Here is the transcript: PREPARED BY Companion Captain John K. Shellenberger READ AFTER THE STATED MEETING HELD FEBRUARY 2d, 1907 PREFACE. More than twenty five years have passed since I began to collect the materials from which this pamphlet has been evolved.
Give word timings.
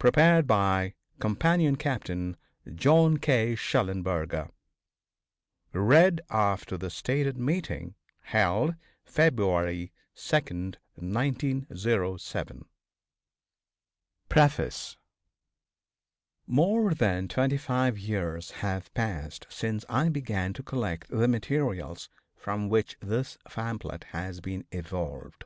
PREPARED 0.00 0.48
BY 0.48 0.94
Companion 1.20 1.76
Captain 1.76 2.36
John 2.74 3.18
K. 3.18 3.54
Shellenberger 3.54 4.50
READ 5.72 6.20
AFTER 6.28 6.76
THE 6.76 6.90
STATED 6.90 7.38
MEETING 7.38 7.94
HELD 8.22 8.74
FEBRUARY 9.04 9.92
2d, 10.16 10.74
1907 10.96 12.64
PREFACE. 14.28 14.96
More 16.48 16.92
than 16.92 17.28
twenty 17.28 17.56
five 17.56 17.96
years 17.96 18.50
have 18.50 18.92
passed 18.94 19.46
since 19.48 19.84
I 19.88 20.08
began 20.08 20.52
to 20.54 20.64
collect 20.64 21.10
the 21.10 21.28
materials 21.28 22.08
from 22.34 22.68
which 22.68 22.96
this 23.00 23.38
pamphlet 23.48 24.02
has 24.10 24.40
been 24.40 24.64
evolved. 24.72 25.44